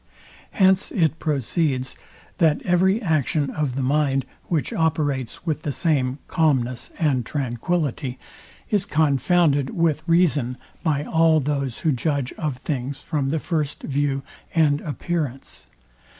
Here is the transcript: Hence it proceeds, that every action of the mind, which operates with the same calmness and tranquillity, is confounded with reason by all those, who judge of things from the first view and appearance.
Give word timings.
Hence 0.49 0.89
it 0.91 1.19
proceeds, 1.19 1.95
that 2.39 2.59
every 2.63 2.99
action 3.03 3.51
of 3.51 3.75
the 3.75 3.83
mind, 3.83 4.25
which 4.47 4.73
operates 4.73 5.45
with 5.45 5.61
the 5.61 5.71
same 5.71 6.17
calmness 6.25 6.89
and 6.97 7.23
tranquillity, 7.23 8.17
is 8.71 8.83
confounded 8.83 9.69
with 9.69 10.01
reason 10.07 10.57
by 10.81 11.03
all 11.03 11.39
those, 11.39 11.81
who 11.81 11.91
judge 11.91 12.33
of 12.33 12.57
things 12.57 13.03
from 13.03 13.29
the 13.29 13.39
first 13.39 13.83
view 13.83 14.23
and 14.55 14.81
appearance. 14.81 15.67